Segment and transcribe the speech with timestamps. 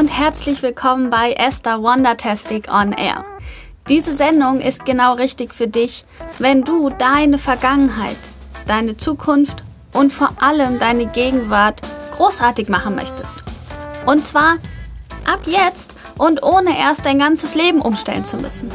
[0.00, 3.22] und herzlich willkommen bei Esther Wondertastic on Air.
[3.86, 6.06] Diese Sendung ist genau richtig für dich,
[6.38, 8.16] wenn du deine Vergangenheit,
[8.66, 11.82] deine Zukunft und vor allem deine Gegenwart
[12.16, 13.36] großartig machen möchtest.
[14.06, 14.56] Und zwar
[15.30, 18.70] ab jetzt und ohne erst dein ganzes Leben umstellen zu müssen.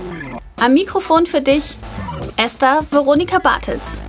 [0.62, 1.76] Am Mikrofon für dich
[2.38, 4.00] Esther Veronika Bartels.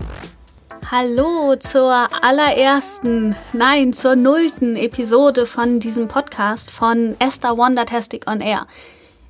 [0.88, 8.68] Hallo zur allerersten, nein, zur nullten Episode von diesem Podcast von Esther Wondertastic on Air.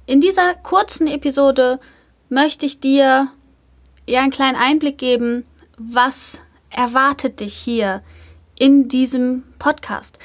[0.05, 1.81] In dieser kurzen Episode
[2.29, 3.29] möchte ich dir
[4.07, 5.47] ja einen kleinen Einblick geben,
[5.79, 8.03] was erwartet dich hier
[8.59, 10.19] in diesem Podcast.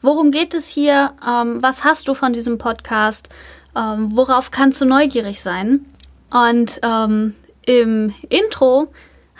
[0.00, 1.12] Worum geht es hier?
[1.26, 3.28] Ähm, was hast du von diesem Podcast?
[3.76, 5.84] Ähm, worauf kannst du neugierig sein?
[6.30, 7.34] Und ähm,
[7.66, 8.88] im Intro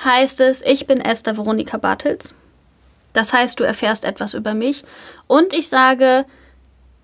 [0.05, 2.35] heißt es, ich bin Esther Veronika Bartels.
[3.13, 4.84] Das heißt, du erfährst etwas über mich
[5.27, 6.25] und ich sage,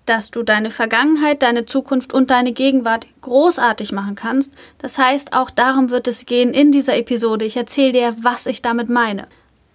[0.05, 4.51] dass du deine Vergangenheit, deine Zukunft und deine Gegenwart großartig machen kannst.
[4.77, 7.43] Das heißt, auch darum wird es gehen in dieser Episode.
[7.43, 9.27] Ich erzähle dir, was ich damit meine.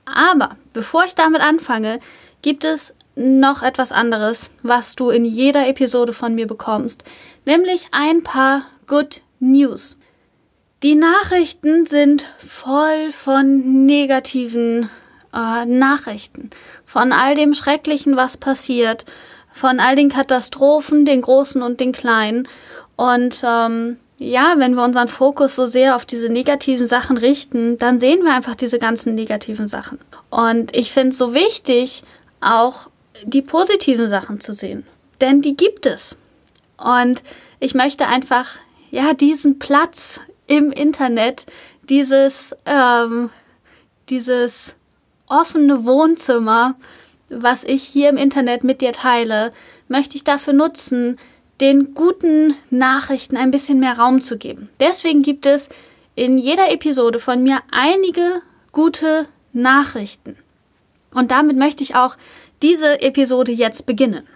[0.06, 2.00] Aber bevor ich damit anfange,
[2.40, 7.04] gibt es noch etwas anderes, was du in jeder Episode von mir bekommst,
[7.44, 9.98] nämlich ein paar Good News.
[10.82, 14.90] Die Nachrichten sind voll von negativen
[15.32, 16.50] äh, Nachrichten,
[16.84, 19.04] von all dem Schrecklichen, was passiert,
[19.52, 22.48] von all den Katastrophen, den großen und den kleinen.
[22.96, 28.00] Und ähm, ja, wenn wir unseren Fokus so sehr auf diese negativen Sachen richten, dann
[28.00, 30.00] sehen wir einfach diese ganzen negativen Sachen.
[30.30, 32.02] Und ich finde es so wichtig,
[32.40, 32.88] auch
[33.22, 34.84] die positiven Sachen zu sehen.
[35.20, 36.16] Denn die gibt es.
[36.76, 37.22] Und
[37.60, 38.56] ich möchte einfach,
[38.90, 41.46] ja, diesen Platz im Internet
[41.88, 43.30] dieses, ähm,
[44.08, 44.74] dieses
[45.26, 46.76] offene Wohnzimmer,
[47.28, 49.52] was ich hier im Internet mit dir teile,
[49.88, 51.18] möchte ich dafür nutzen,
[51.60, 54.68] den guten Nachrichten ein bisschen mehr Raum zu geben.
[54.80, 55.68] Deswegen gibt es
[56.14, 58.42] in jeder Episode von mir einige
[58.72, 60.36] gute Nachrichten.
[61.14, 62.16] Und damit möchte ich auch
[62.62, 64.26] diese Episode jetzt beginnen.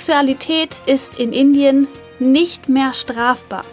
[0.00, 1.86] Homosexualität ist in Indien
[2.18, 3.66] nicht mehr strafbar.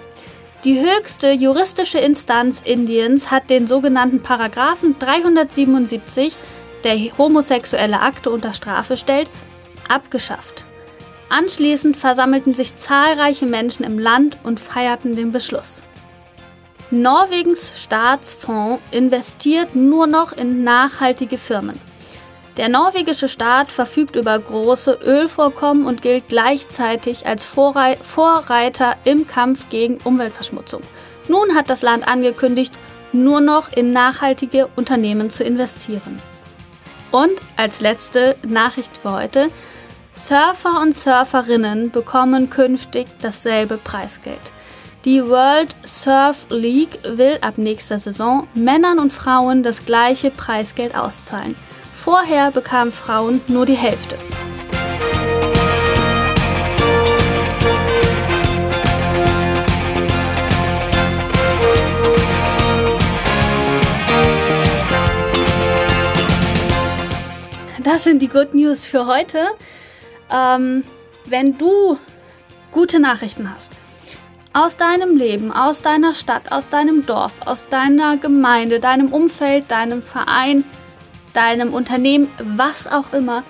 [0.66, 6.36] Die höchste juristische Instanz Indiens hat den sogenannten Paragraphen 377,
[6.84, 9.30] der homosexuelle Akte unter Strafe stellt,
[9.88, 10.66] abgeschafft.
[11.30, 15.82] Anschließend versammelten sich zahlreiche Menschen im Land und feierten den Beschluss.
[16.92, 21.80] Norwegens Staatsfonds investiert nur noch in nachhaltige Firmen.
[22.58, 30.00] Der norwegische Staat verfügt über große Ölvorkommen und gilt gleichzeitig als Vorreiter im Kampf gegen
[30.04, 30.82] Umweltverschmutzung.
[31.28, 32.74] Nun hat das Land angekündigt,
[33.14, 36.20] nur noch in nachhaltige Unternehmen zu investieren.
[37.12, 39.50] Und als letzte Nachricht für heute,
[40.14, 44.52] Surfer und Surferinnen bekommen künftig dasselbe Preisgeld.
[45.06, 51.56] Die World Surf League will ab nächster Saison Männern und Frauen das gleiche Preisgeld auszahlen.
[52.10, 54.18] Vorher bekamen Frauen nur die Hälfte.
[67.84, 69.46] Das sind die Good News für heute.
[70.32, 70.86] Ähm,
[71.26, 72.00] wenn du
[72.72, 73.74] gute Nachrichten hast,
[74.54, 80.02] aus deinem Leben, aus deiner Stadt, aus deinem Dorf, aus deiner Gemeinde, deinem Umfeld, deinem
[80.02, 80.64] Verein,
[81.34, 83.44] deinem Unternehmen, was auch immer,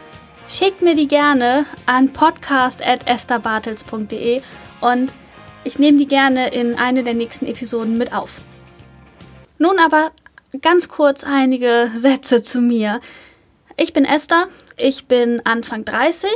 [0.48, 4.42] schickt mir die gerne an podcast.estherbartels.de
[4.82, 5.14] und
[5.64, 8.42] ich nehme die gerne in eine der nächsten Episoden mit auf.
[9.58, 10.12] Nun aber
[10.62, 13.02] ganz kurz einige Sätze zu mir.
[13.76, 14.47] Ich bin Esther,
[14.78, 16.30] ich bin Anfang 30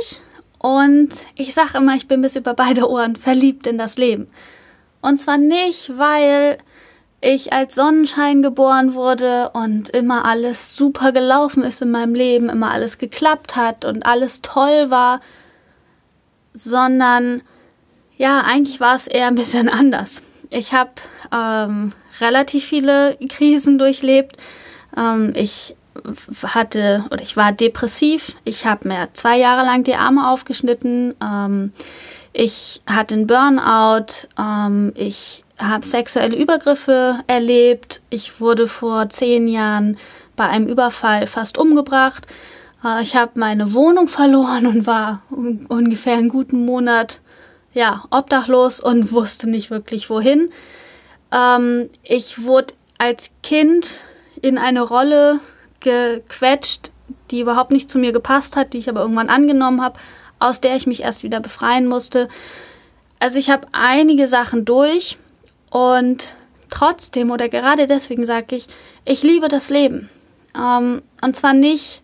[0.58, 4.28] und ich sage immer, ich bin bis über beide Ohren verliebt in das Leben.
[5.00, 6.58] Und zwar nicht, weil
[7.22, 12.72] ich als Sonnenschein geboren wurde und immer alles super gelaufen ist in meinem Leben, immer
[12.72, 15.20] alles geklappt hat und alles toll war,
[16.52, 17.42] sondern
[18.18, 20.22] ja, eigentlich war es eher ein bisschen anders.
[20.50, 20.90] Ich habe
[21.32, 24.36] ähm, relativ viele Krisen durchlebt.
[24.96, 25.76] Ähm, ich
[26.42, 28.36] hatte oder ich war depressiv.
[28.44, 31.14] Ich habe mir zwei Jahre lang die Arme aufgeschnitten.
[31.22, 31.72] Ähm,
[32.32, 34.26] ich hatte einen Burnout.
[34.36, 38.00] Ähm, ich habe sexuelle Übergriffe erlebt.
[38.10, 39.96] Ich wurde vor zehn Jahren
[40.36, 42.26] bei einem Überfall fast umgebracht.
[42.84, 47.20] Äh, ich habe meine Wohnung verloren und war ungefähr einen guten Monat
[47.74, 50.50] ja, obdachlos und wusste nicht wirklich wohin.
[51.32, 54.02] Ähm, ich wurde als Kind
[54.40, 55.40] in eine Rolle
[55.80, 56.90] gequetscht,
[57.30, 59.98] die überhaupt nicht zu mir gepasst hat, die ich aber irgendwann angenommen habe,
[60.38, 62.28] aus der ich mich erst wieder befreien musste.
[63.18, 65.16] Also ich habe einige Sachen durch
[65.72, 66.34] und
[66.68, 68.66] trotzdem oder gerade deswegen sage ich,
[69.06, 70.10] ich liebe das Leben.
[70.54, 72.02] Ähm, und zwar nicht,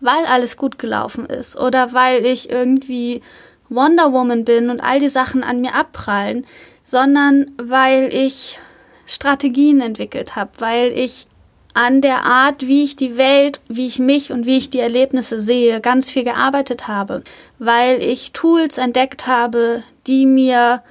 [0.00, 3.22] weil alles gut gelaufen ist oder weil ich irgendwie
[3.70, 6.46] Wonder Woman bin und all die Sachen an mir abprallen,
[6.84, 8.58] sondern weil ich
[9.06, 11.26] Strategien entwickelt habe, weil ich
[11.72, 15.40] an der Art, wie ich die Welt, wie ich mich und wie ich die Erlebnisse
[15.40, 17.22] sehe, ganz viel gearbeitet habe,
[17.58, 20.82] weil ich Tools entdeckt habe, die mir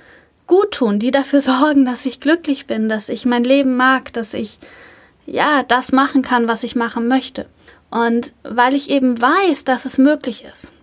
[0.47, 4.33] gut tun, die dafür sorgen, dass ich glücklich bin, dass ich mein Leben mag, dass
[4.33, 4.59] ich
[5.25, 7.47] ja das machen kann, was ich machen möchte.
[7.89, 10.74] Und weil ich eben weiß, dass es möglich ist,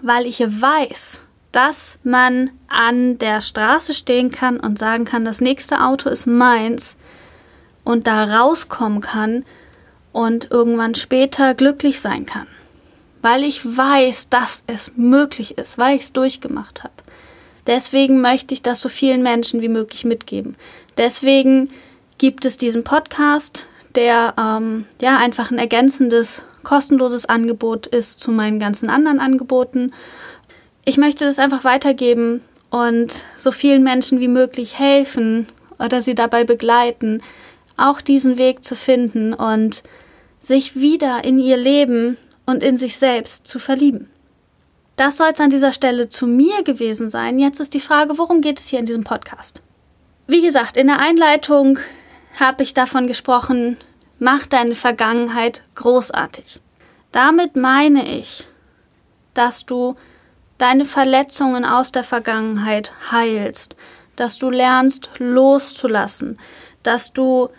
[0.00, 1.20] weil ich weiß,
[1.52, 6.96] dass man an der Straße stehen kann und sagen kann, das nächste Auto ist meins
[7.84, 9.44] und da rauskommen kann
[10.12, 12.46] und irgendwann später glücklich sein kann.
[13.22, 16.92] Weil ich weiß, dass es möglich ist, weil ich es durchgemacht habe.
[17.68, 20.56] Deswegen möchte ich das so vielen Menschen wie möglich mitgeben.
[20.96, 21.70] Deswegen
[22.18, 28.58] gibt es diesen Podcast, der ähm, ja einfach ein ergänzendes, kostenloses Angebot ist zu meinen
[28.58, 29.92] ganzen anderen Angeboten
[30.88, 35.46] ich möchte das einfach weitergeben und so vielen Menschen wie möglich helfen
[35.78, 37.22] oder sie dabei begleiten,
[37.76, 39.82] auch diesen Weg zu finden und
[40.40, 42.16] sich wieder in ihr Leben
[42.46, 44.08] und in sich selbst zu verlieben.
[44.98, 47.38] Das soll es an dieser Stelle zu mir gewesen sein.
[47.38, 49.62] Jetzt ist die Frage, worum geht es hier in diesem Podcast?
[50.26, 51.78] Wie gesagt, in der Einleitung
[52.40, 53.76] habe ich davon gesprochen,
[54.18, 56.60] mach deine Vergangenheit großartig.
[57.12, 58.48] Damit meine ich,
[59.34, 59.94] dass du
[60.58, 63.76] deine Verletzungen aus der Vergangenheit heilst,
[64.16, 66.40] dass du lernst loszulassen,
[66.82, 67.50] dass du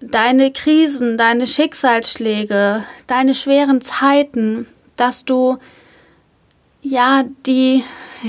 [0.00, 5.56] deine Krisen, deine Schicksalsschläge, deine schweren Zeiten, dass du
[6.90, 7.84] ja die,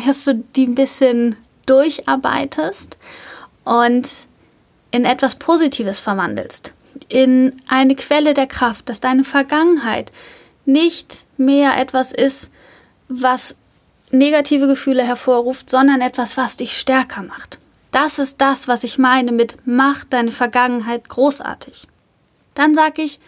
[0.06, 2.98] dass du die ein bisschen durcharbeitest
[3.64, 4.10] und
[4.92, 6.74] in etwas Positives verwandelst,
[7.10, 10.12] in eine Quelle der Kraft, dass deine Vergangenheit
[10.66, 12.52] nicht mehr etwas ist,
[13.10, 13.56] was
[14.12, 17.60] negative Gefühle hervorruft, sondern etwas, was dich stärker macht.
[17.92, 21.88] Das ist das, was ich meine mit mach deine Vergangenheit großartig.
[22.54, 23.20] Dann sage ich,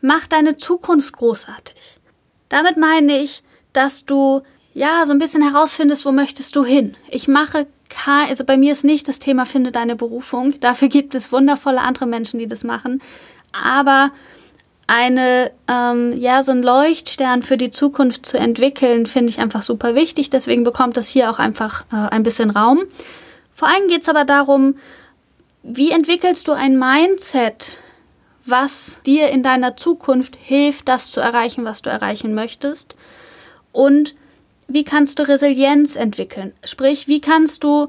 [0.00, 2.00] mach deine Zukunft großartig.
[2.48, 3.42] Damit meine ich,
[3.72, 4.42] dass du
[4.78, 6.96] ja so ein bisschen herausfindest, wo möchtest du hin.
[7.10, 10.54] Ich mache kein, also bei mir ist nicht das Thema finde deine Berufung.
[10.60, 13.02] Dafür gibt es wundervolle andere Menschen, die das machen.
[13.52, 14.10] Aber
[14.86, 19.94] eine, ähm, ja, so ein Leuchtstern für die Zukunft zu entwickeln, finde ich einfach super
[19.94, 20.30] wichtig.
[20.30, 22.84] Deswegen bekommt das hier auch einfach äh, ein bisschen Raum.
[23.52, 24.76] Vor allem geht es aber darum,
[25.62, 27.78] wie entwickelst du ein Mindset,
[28.46, 32.94] was dir in deiner Zukunft hilft, das zu erreichen, was du erreichen möchtest?
[33.72, 34.14] Und
[34.68, 36.52] wie kannst du Resilienz entwickeln?
[36.62, 37.88] Sprich, wie kannst du,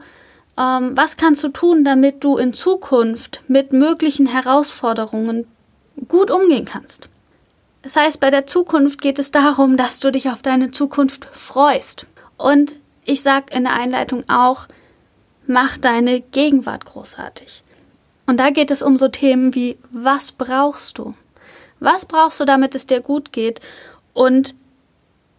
[0.57, 5.45] ähm, was kannst du tun, damit du in Zukunft mit möglichen Herausforderungen
[6.07, 7.09] gut umgehen kannst.
[7.81, 12.07] Das heißt, bei der Zukunft geht es darum, dass du dich auf deine Zukunft freust.
[12.37, 14.67] Und ich sage in der Einleitung auch,
[15.47, 17.63] mach deine Gegenwart großartig.
[18.25, 21.15] Und da geht es um so Themen wie, was brauchst du?
[21.79, 23.59] Was brauchst du, damit es dir gut geht?
[24.13, 24.55] Und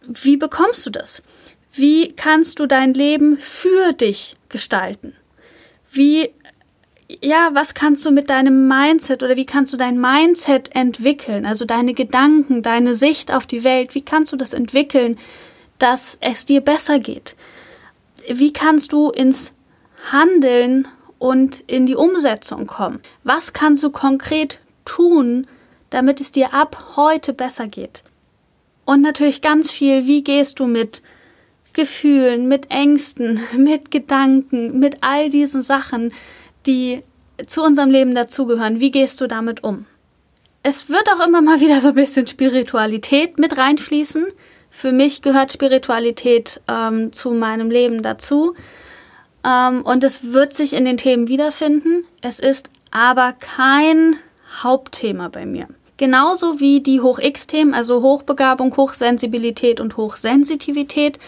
[0.01, 1.21] wie bekommst du das?
[1.73, 5.13] Wie kannst du dein Leben für dich gestalten?
[5.89, 6.31] Wie
[7.21, 11.45] ja, was kannst du mit deinem Mindset oder wie kannst du dein Mindset entwickeln?
[11.45, 15.17] Also deine Gedanken, deine Sicht auf die Welt, wie kannst du das entwickeln,
[15.77, 17.35] dass es dir besser geht?
[18.29, 19.51] Wie kannst du ins
[20.11, 20.87] Handeln
[21.19, 23.01] und in die Umsetzung kommen?
[23.23, 25.47] Was kannst du konkret tun,
[25.89, 28.03] damit es dir ab heute besser geht?
[28.85, 31.01] Und natürlich ganz viel, wie gehst du mit
[31.73, 36.13] Gefühlen, mit Ängsten, mit Gedanken, mit all diesen Sachen,
[36.65, 37.03] die
[37.47, 38.79] zu unserem Leben dazugehören.
[38.79, 39.85] Wie gehst du damit um?
[40.63, 44.27] Es wird auch immer mal wieder so ein bisschen Spiritualität mit reinfließen.
[44.69, 48.55] Für mich gehört Spiritualität ähm, zu meinem Leben dazu.
[49.43, 52.05] Ähm, und es wird sich in den Themen wiederfinden.
[52.21, 54.17] Es ist aber kein
[54.61, 55.67] Hauptthema bei mir.
[55.97, 61.19] Genauso wie die Hoch-X-Themen, also Hochbegabung, Hochsensibilität und Hochsensitivität,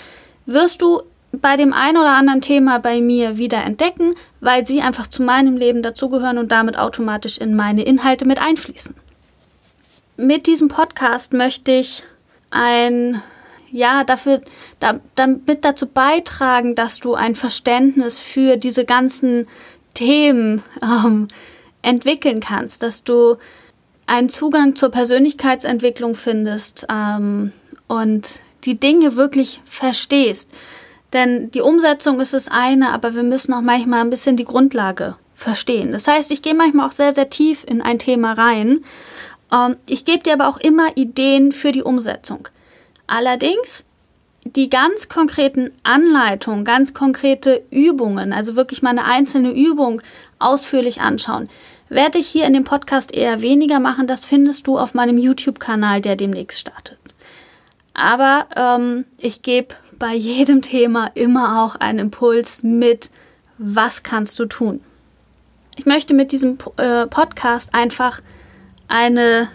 [0.46, 5.08] wirst du bei dem einen oder anderen Thema bei mir wieder entdecken, weil sie einfach
[5.08, 8.96] zu meinem Leben dazugehören und damit automatisch in meine Inhalte mit einfließen.
[10.16, 12.04] Mit diesem Podcast möchte ich
[12.52, 13.22] ein
[13.74, 14.40] ja, dafür,
[14.80, 19.48] da, damit dazu beitragen, dass du ein Verständnis für diese ganzen
[19.96, 21.28] Themen ähm,
[21.82, 23.38] entwickeln kannst, dass du
[24.06, 27.52] einen Zugang zur Persönlichkeitsentwicklung findest ähm,
[27.88, 30.50] und die Dinge wirklich verstehst.
[31.14, 35.16] Denn die Umsetzung ist das eine, aber wir müssen auch manchmal ein bisschen die Grundlage
[35.36, 35.92] verstehen.
[35.92, 38.84] Das heißt, ich gehe manchmal auch sehr, sehr tief in ein Thema rein.
[39.52, 42.48] Ähm, ich gebe dir aber auch immer Ideen für die Umsetzung.
[43.06, 43.84] Allerdings
[44.46, 50.02] die ganz konkreten Anleitungen, ganz konkrete Übungen, also wirklich mal eine einzelne Übung
[50.40, 51.50] ausführlich anschauen,
[51.90, 54.08] werde ich hier in dem Podcast eher weniger machen.
[54.08, 56.98] Das findest du auf meinem YouTube-Kanal, der demnächst startet.
[57.94, 63.12] Aber ähm, ich gebe bei jedem Thema immer auch einen Impuls mit,
[63.58, 64.82] was kannst du tun.
[65.76, 68.22] Ich möchte mit diesem äh, Podcast einfach
[68.88, 69.50] eine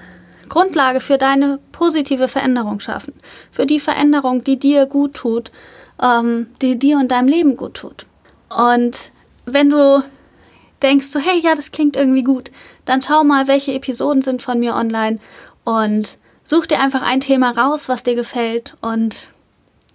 [0.49, 3.15] Grundlage für deine positive Veränderung schaffen.
[3.53, 5.51] Für die Veränderung, die dir gut tut,
[6.03, 8.07] ähm, die dir und deinem Leben gut tut.
[8.49, 9.13] Und
[9.45, 10.03] wenn du
[10.83, 12.51] denkst so, hey, ja, das klingt irgendwie gut,
[12.85, 15.19] dann schau mal, welche Episoden sind von mir online
[15.65, 16.19] und
[16.49, 19.29] such dir einfach ein Thema raus, was dir gefällt und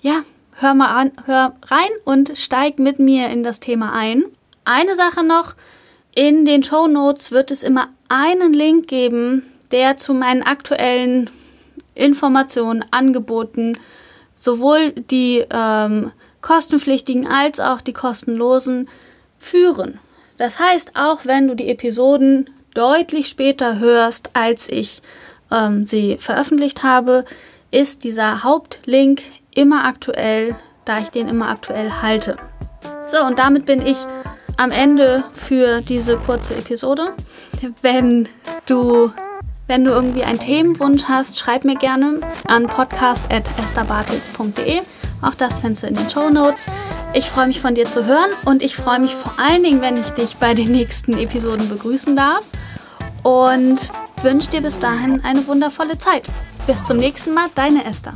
[0.02, 0.22] ja,
[0.60, 4.26] hör mal an, hör rein und steig mit mir in das Thema ein.
[4.64, 5.56] Eine Sache noch,
[6.14, 11.32] in den Show Notes wird es immer einen Link geben, der zu meinen aktuellen
[11.96, 13.80] Informationen, Angeboten,
[14.36, 18.90] sowohl die ähm, kostenpflichtigen als auch die kostenlosen
[19.40, 19.98] führen.
[20.38, 25.02] Das heißt, auch wenn du die Episoden deutlich später hörst, als ich
[25.54, 27.26] ähm, sie veröffentlicht habe,
[27.72, 29.22] ist dieser Hauptlink
[29.54, 30.56] immer aktuell,
[30.86, 32.38] da ich den immer aktuell halte.
[33.08, 33.98] So, und damit bin ich
[34.58, 37.14] am Ende für diese kurze Episode.
[37.82, 38.28] Wenn
[38.66, 39.12] du
[39.66, 44.82] wenn du irgendwie einen Themenwunsch hast, schreib mir gerne an podcast.estherbartels.de.
[45.22, 46.66] Auch das findest du in den Show Notes.
[47.14, 49.96] Ich freue mich von dir zu hören und ich freue mich vor allen Dingen, wenn
[49.96, 52.44] ich dich bei den nächsten Episoden begrüßen darf
[53.24, 53.90] und
[54.24, 56.24] wünsche dir bis dahin eine wundervolle Zeit.
[56.66, 58.16] Bis zum nächsten Mal, deine Esther.